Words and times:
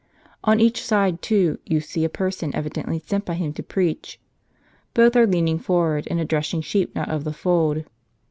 On 0.43 0.59
each 0.59 0.83
side 0.83 1.21
too, 1.21 1.59
you 1.63 1.79
see 1.79 2.03
a 2.03 2.09
person 2.09 2.49
evidently 2.55 3.03
sent 3.05 3.23
by 3.23 3.35
Him 3.35 3.53
to 3.53 3.61
preach. 3.61 4.19
Both 4.95 5.15
are 5.15 5.27
leaning 5.27 5.59
forward, 5.59 6.07
and 6.09 6.19
Addressing 6.19 6.61
sheep 6.61 6.95
not 6.95 7.09
of 7.09 7.23
the 7.23 7.33
fold. 7.33 7.83